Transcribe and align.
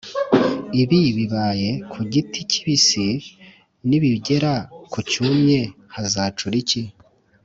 Ibi 0.81 1.01
bibaye 1.17 1.69
ku 1.91 1.99
giti 2.11 2.39
kibisi 2.51 3.05
nibigera 3.87 4.53
kucyumye 4.91 5.59
hazacura 5.95 6.55
iki 6.63 6.81